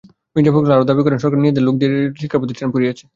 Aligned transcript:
মির্জা 0.33 0.51
ফখরুল 0.53 0.73
আরও 0.75 0.87
দাবি 0.89 1.01
করেন, 1.05 1.17
সরকার 1.23 1.39
নিজেদের 1.43 1.65
লোকদের 1.67 1.89
দিয়ে 1.93 2.05
শিক্ষা 2.21 2.39
প্রতিষ্ঠান 2.41 2.67
পুড়িয়েছে। 2.73 3.03